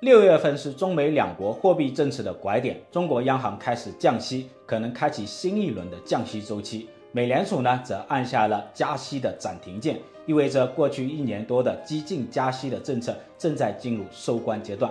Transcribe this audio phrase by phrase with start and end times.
[0.00, 6.88] 六月份是中美两国货币政策的拐点，中国央行开始降息，可能开启新一轮的降息周期。
[7.10, 14.88] 美联储呢则按下了加息的暂停键，意味着过去一年多的激进加息的政策正在进入收官阶段。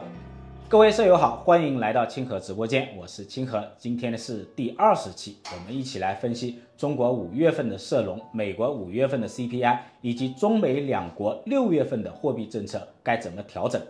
[0.67, 3.63] 各位舍友好，欢迎来到清河直播间，我是清河。
[3.77, 13.81] 今天呢是第二十期，我们一起来分析中国五月份的社融、美国五月份的 CPI 以及中美两国六月份的货币政策该怎么调整。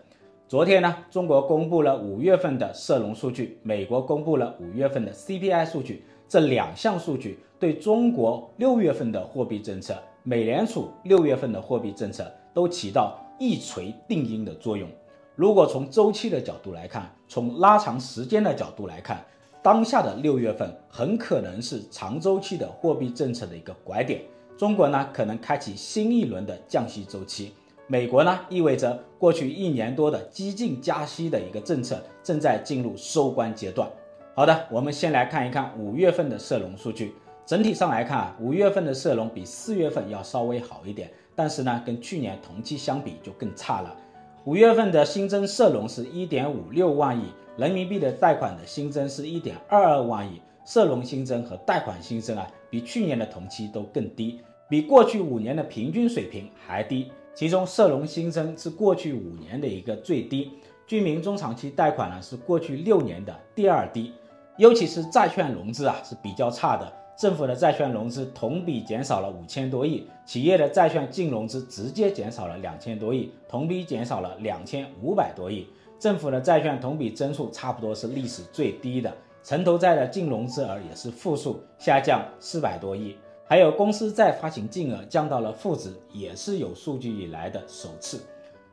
[0.49, 14.87] 昨天呢，中国公布了五月份的社融数据，美国公布了五月份的 CPI 数据，这两项数据对中国六月份的货币政策、美联储六月份的货币政策都起到一锤定音的作用。
[15.35, 19.21] 如果从周期的角度来看，从拉长时间的角度来看，
[19.61, 24.21] 当下的六月份很可能是长周期的货币政策的一个拐点，
[24.57, 27.51] 中国呢可能开启新一轮的降息周期。
[27.89, 33.89] 美国呢，意味着过去一年多的激进加息的一个政策正在进入收官阶段。
[34.35, 37.15] 好的，我们先来看一看五月份的社融数据。
[37.45, 43.95] 整体上来看啊，五月份的社融比四月份要稍微好一点，但是呢，跟去年同期相比就更差了。
[44.43, 47.23] 五月份的新增社融是一点五六万亿，
[47.55, 57.09] 人民币的贷款的新增是一点二二万亿，社融新增和贷款新增啊，比去年的同期都更低，比过去五年的平均水平还低。
[57.37, 60.53] 其中，社融新增是过去五年的一个最低，
[60.87, 64.11] 居民中长期贷款呢是过去六年的第二低，
[64.57, 75.67] 尤其是债券融资啊是比较差的，政府的债券融资同比减少了五千多亿，企业的债券净融资直接减少了两千多亿，同比减少了两千五百多亿，
[75.99, 83.15] 政府的债券同比增速差不多是历史最低的，城投债的净融资额也是负数，下降四百多亿。
[83.49, 88.19] 还有公司债发行净额降到了负值，也是有数据以来的首次。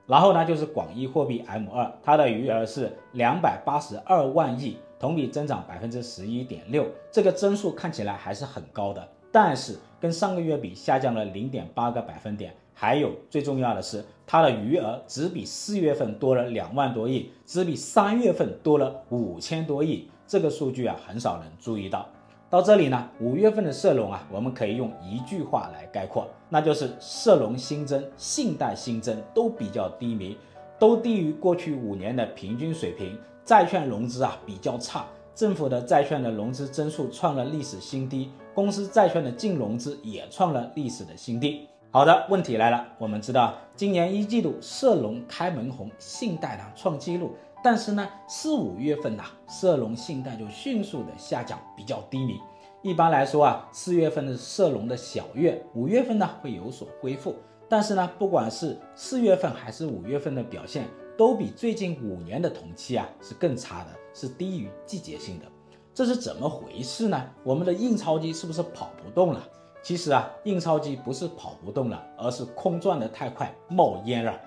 [0.05, 12.53] 然后呢，就是广义货币 M2，它的余额是两百八十二万亿，同比增长百分之十一点六，这个增速看起来还是很高的，但是跟上个月比下降了零点八个百分点。
[12.77, 22.09] 还有最重要的是，它的余额只比四月份多了两万多亿，只比三月份多了五千多亿，这个数据啊，很少人注意到。
[22.55, 30.39] 到这里呢，五月份的社融啊，我们可以用一句话来概括，那就是社融新增、信贷新增都比较低迷，
[30.79, 33.19] 都低于过去五年的平均水平。
[33.45, 35.05] 债券融资啊比较差，
[35.35, 41.69] 政府的债券的融资增速创了历史新低，公司债券的净融资也创了历史的新低。
[41.91, 47.35] 好的，问题来了，我们知道今年一季度社融开门红，信贷呢创纪录。
[47.65, 52.39] 但是呢，四五月份呐、社融信贷就迅速的下降，比较低迷。
[52.83, 57.35] 一般来说啊，四月份的社融的小月，五月份呢会有所恢复。
[57.67, 60.87] 但是呢，不管是四月份还是五月份的表现，
[61.17, 65.47] 都比最近五年的同期啊是更差的，是低于季节性的。
[65.95, 67.25] 这是怎么回事呢？
[67.43, 69.43] 我们的印钞机是不是跑不动了？
[69.83, 74.39] 其实啊，印钞机不是跑不动了，而是空转的太快，冒烟了。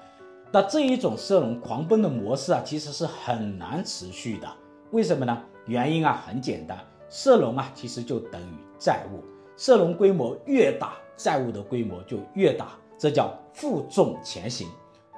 [0.51, 4.47] 那这一种社融狂奔的模式啊，其实是很难持续的。
[4.91, 5.37] 为什么呢？
[5.65, 9.21] 原因啊很简单，社融啊其实就等于债务，
[9.57, 14.67] 社融规模越大，债务的规模就越大，这叫负重前行。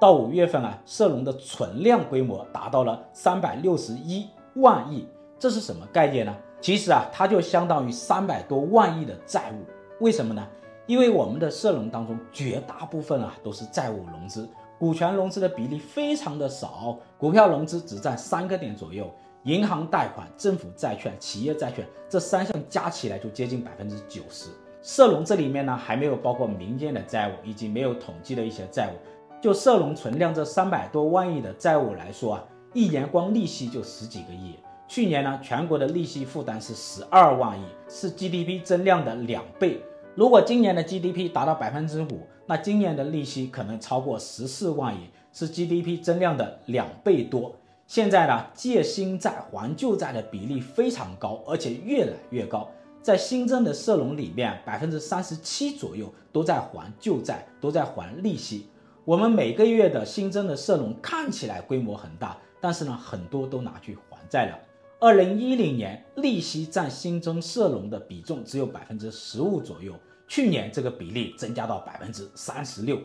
[0.00, 4.26] 到五月份啊，社融的存量规模达到了三百六十一
[4.56, 5.06] 万亿，
[5.38, 6.34] 这是什么概念呢？
[6.60, 9.64] 其实啊，它就相当于三百多万亿的债务。
[10.02, 10.44] 为什么呢？
[10.86, 14.48] 因为我们的社融当中绝大部分啊都是债务融资。
[14.80, 24.48] 股权融资的比例非常的少，股票融资只占三个点左右，银行贷款、政府债券、企业债券这三项加起来就接近百分之九十。
[24.80, 28.96] 社融这里面呢还没有包括民间的债务以及没有统计的一些债务。
[29.38, 34.58] 就社融存量这三百多万亿的债务来说啊，一年光利息就十几个亿。
[34.88, 39.82] 去年呢，全国的利息负担是十二万亿，是 GDP 增量的两倍。
[40.14, 44.98] 如果今年的 GDP 达到百分之五，那今年的利息可能超过十四万亿，
[45.32, 47.54] 是 GDP 增量的两倍多。
[47.86, 52.68] 现在呢，借新债还旧债的比例非常高，而且越来越高。
[53.00, 58.66] 在新增的社融里面，百分之三十七左右都在还旧债，都在还利息。
[59.04, 64.58] 我们每个月的新增的社融看起来规模很大，但是呢，很多都拿去还债了。
[64.98, 69.94] 二零一零年，利息占新增社融的比重只有百分之十五左右，
[70.30, 72.96] 去年这个比例增加到百分之三十六。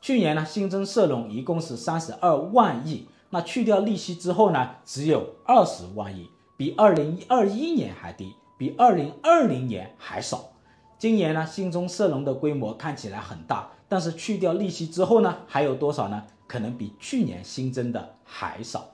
[0.00, 10.50] 去年呢，新增社融一共是三十二万亿，那去掉利息之后呢，只有二十万亿，比二零二一年还低，比二零二零年还少。
[10.98, 16.24] 今年呢，新增社融的规模看起来很大，但是去掉利息之后呢，还有多少呢？
[16.48, 18.91] 可能比去年新增的还少。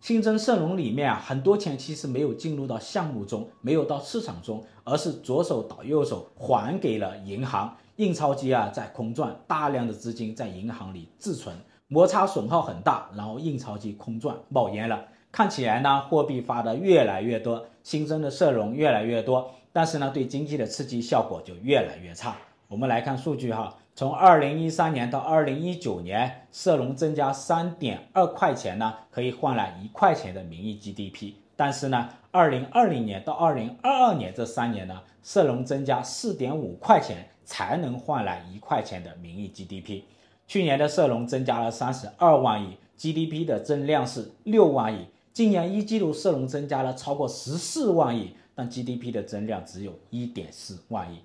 [0.00, 7.76] 新增社融里面啊，很多钱其实没有进入到项目中，没有到市场中，而是左手倒右手还给了银行。
[7.96, 11.54] 印钞机啊在空转，大量的资金在银行里自存，
[11.86, 15.04] 摩擦损耗很大，然后印钞机空转冒烟了。
[15.30, 22.34] 看起来呢，货币发的越来越多，新增的社融越来越多，但是呢，对经济的刺激效果就越来越差。
[22.68, 23.76] 我们来看数据哈。
[24.00, 31.34] 从二零一三年到二零一九年，社融增加三点二块钱呢，可以换来一块钱的名义 GDP。
[31.54, 40.04] 但是呢，二零二零年到二零二二年这三年呢，社融增加四点五块钱才能换来一块钱的名义 GDP。
[40.46, 45.08] 去年的社融增加了三十二万亿，GDP 的增量是六万亿。
[45.34, 51.18] 今年一季度社融增加了超过十四万亿，但 GDP 的增量只有一点四万亿。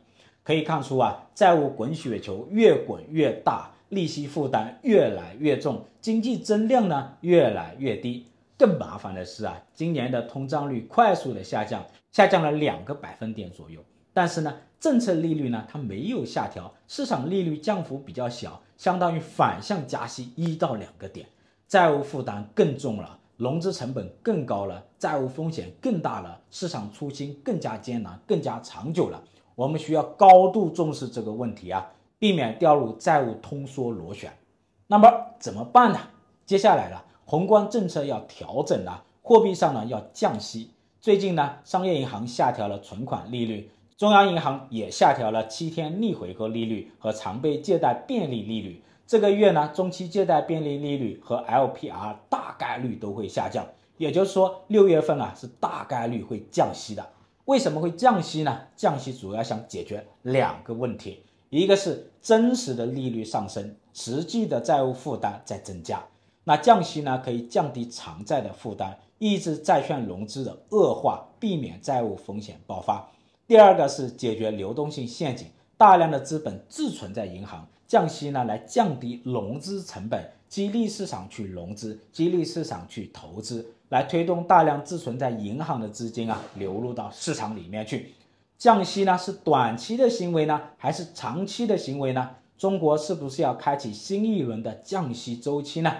[0.46, 8.28] 可以看出啊，债务滚雪球越滚越大，利息负担越来越重，经济增量呢越来越低。
[8.56, 13.84] 更麻烦的是啊，今年的通胀率快速的下降，下降了两个百分点左右。
[14.14, 21.28] 但是呢，政策利率呢它没有下调，市场利率降幅比较小，相当于反向加息一到两个点，
[21.68, 29.22] 债务负担更重了，融资成本更高了，债务风险更大了，市场出清更加艰难，更加长久了。
[29.56, 34.31] 我们需要高度重视这个问题啊，避免掉入债务通缩螺旋。
[34.88, 35.10] 那么
[35.40, 36.00] 怎么办呢？
[36.46, 40.72] 接下来呢，宏观政策要调整了，货币上呢要降息。
[41.00, 48.84] 最近呢，商业银行下调了存款利率，中央银行也下调了七天逆回购利率和常备借贷便利利率。
[49.08, 53.66] 这个月呢，中期借贷便利利率和 LPR 大概率都会下降，
[53.98, 57.08] 也就是说，六月份啊是大概率会降息的。
[57.46, 58.62] 为什么会降息呢？
[58.76, 66.04] 降息主要想解决两个问题，一个是真实的利率上升，实际的债务负担在增加。
[66.44, 73.08] 那降息呢，可以降低偿债的负担，抑制债券融资的恶化，避免债务风险爆发。
[73.48, 75.48] 第二个是解决流动性陷阱，
[75.78, 83.66] 大量的资本自存在银行，降息呢来降低融资成本，激励市场去融资，激励市场去投资。
[83.90, 88.14] 来推动大量自存在银行的资金啊流入到市场里面去，
[88.58, 92.32] 降息呢是短期的行为呢，还是长期的行为呢？
[92.58, 95.94] 中国是不是要开启新一轮的降息周期呢？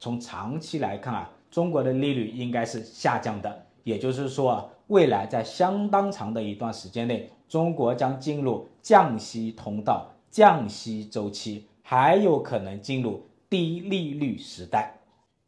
[0.00, 14.98] 从长期来看啊，中国的利率应该是下降的，也就是说啊，未来在相当长的一段时间内，中国将进入降息通道、降息周期，还有可能进入低利率时代。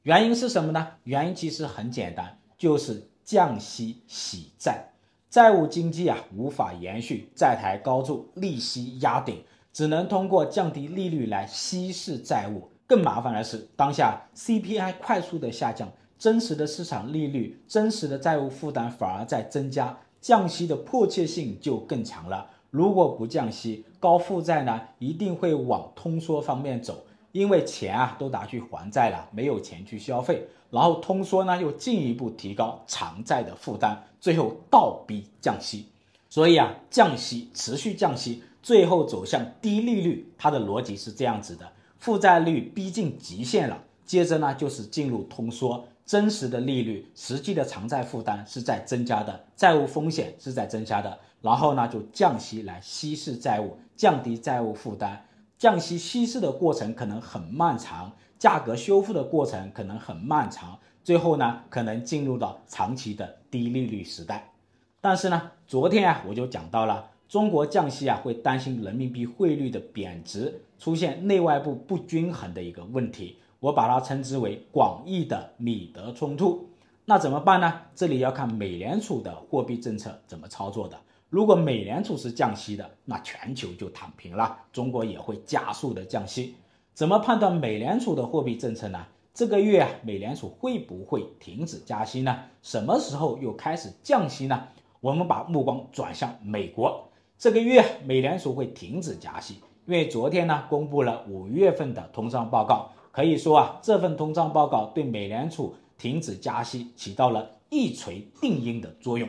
[0.03, 0.89] 原因是什么呢？
[1.05, 4.89] 原因其实很简单，就是降息洗债，
[5.29, 9.45] 债务经济啊无法延续，债台高筑，利息压顶，
[9.75, 12.71] 只能通过降低利率来稀释债务。
[12.87, 22.53] 更麻烦的是，当下 CPI 快速的下降，真实的市场利率、真实的债务负担反而在增加，降息的迫切性就更强了。
[22.71, 27.05] 如果不降息，高负债呢一定会往通缩方面走。
[27.33, 35.87] 因为钱啊都拿去还债了，没有钱去消费，然后通缩呢又进一步提高偿债的负担，最后倒逼降息。
[36.31, 55.25] 所以啊，降息持续降息，最后走向低利率，它的逻辑是这样子的：负债率逼近极限了，接着呢就是进入通缩，真实的利率、实际的偿债负担是在增加的，债务风险是在增加的，然后呢就降息来稀释债务，降低债务负担。
[55.57, 64.53] 降息稀释的过程可能很漫长，价格修复的过程可能很漫长，最后呢可能进入到长期的低利率时代。
[65.01, 76.69] 但是呢，昨天啊我就讲到了，中国降息啊会担心人民币汇率的贬值，出现内外部不均衡的一个问题，我把它称之为广义的米德冲突。
[77.05, 77.81] 那怎么办呢？
[77.95, 80.99] 这里要看美联储的货币政策怎么操作的。
[81.31, 86.55] 如果美联储是降息的，那全球就躺平了，中国也会加速的降息。
[86.95, 89.07] 怎么判断美联储的货币政策呢？
[89.35, 92.45] 这个月啊，美联储会不会停止加息呢？
[92.63, 94.69] 什么时候又开始降息呢？
[95.01, 99.57] 我们把目光转向美国，这个月美联储会停止加息，
[99.87, 109.29] 因为昨天呢公布了五月份的通胀报告，可以说啊，这份通胀报告对美联储停止加息起到了一锤定音的作用。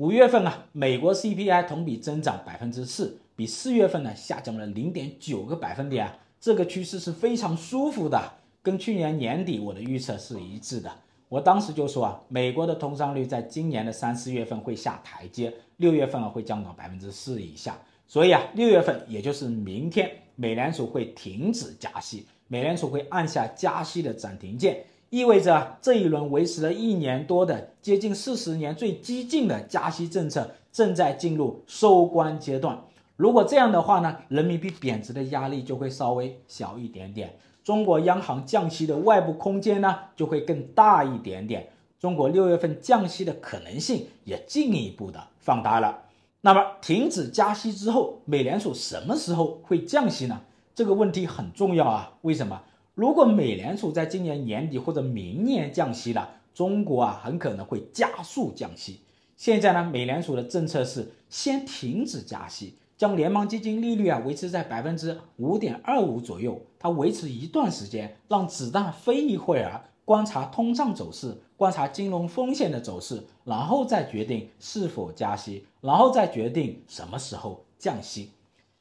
[0.00, 8.18] 五月份啊，美国 CPI 同比增长百分之四，比四月份呢下降了零点九个百分点啊，这个趋势是非常舒服的，
[8.62, 10.90] 跟去年年底我的预测是一致的。
[11.28, 24.82] 我当时就说啊，美国的通胀率在今年的三四月份会下台阶，六月份啊会降到百分之四以下，所以啊，六月份也就是明天，美联储会停止加息，美联储会按下加息的暂停键。
[25.10, 32.80] 意味着这一轮维持了一年多的接近四十年最激进的加息政策正在进入收官阶段。
[33.16, 46.02] 如果这样的话呢，人民币贬值的压力就会稍微小一点点，中国央行降息的外部空间呢就会更大一点点，中国六月份降息的可能性也进一步的放大了。
[46.42, 50.40] 那么停止加息之后，美联储什么时候会降息呢？
[50.72, 52.62] 这个问题很重要啊，为什么？
[53.00, 59.00] 如果美联储在今年年底或者明年降息了，中国啊很可能会加速降息。
[59.38, 78.32] 现在呢，美联储的政策是先停止加息，将联邦基金利率啊维持在百分之五点二五左右，它维持一段时间，让子弹飞一会儿，观察通胀走势，观察金融风险的走势，然后再决定是否加息，然后再决定什么时候降息。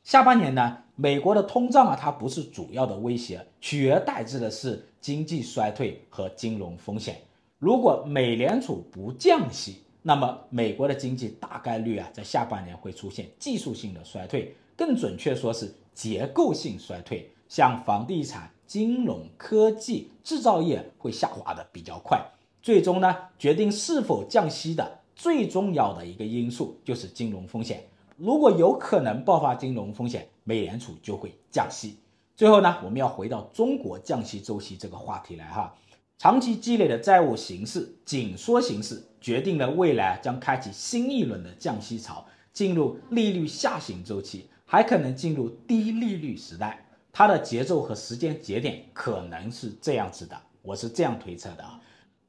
[0.10, 7.22] 下半年呢，美国的通胀啊，它不是主要的威胁，取而代之的是经济衰退和金融风险。
[7.60, 22.20] 如果美联储不降息，那么美国的经济大概率啊，在下半年会出现技术性的衰退，更准确说是结构性衰退，像房地产、金融、科技、制造业会下滑的比较快。
[22.64, 27.84] 最终呢，决定是否降息的最重要的一个因素就是金融风险。
[28.20, 31.96] 如果有可能爆发金融风险，美联储就会降息。
[32.36, 35.74] 最后呢，我们要回到中国降息周期这个话题来哈。
[36.18, 46.86] 长期积累的债务形势、紧缩形势，决定了未来将开启新一轮的降息潮，进入利率下行周期，还可能进入低利率时代。
[47.14, 51.80] 它的节奏和时间节点可能是这样子的，我是这样推测的啊。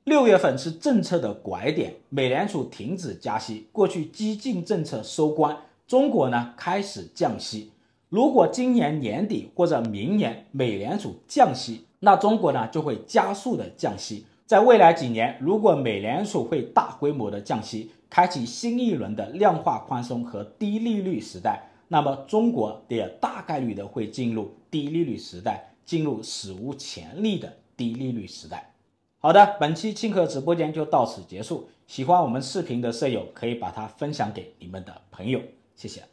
[0.04, 5.56] 六月份是政策的拐点，美联储停止加息，过去激进政策收官。
[5.90, 7.72] 中国呢开始降息，
[8.08, 14.24] 如果今年年底或者明年美联储降息，那中国呢就会加速的降息。
[14.46, 28.72] 在未来几年，如果美联储会大规模的降息，开启新一轮的量化宽松和低利率时代，那么中国也大概率的会进入低利率时代，进入史无前例的低利率时代。
[29.18, 31.68] 好的，本期庆课直播间就到此结束。
[31.88, 35.40] 喜欢我们视频的舍友可以把它分享给你们的朋友。
[35.80, 36.04] 谢谢。